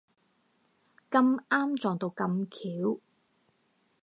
[1.11, 2.47] 咁啱撞到咁
[2.95, 2.99] 巧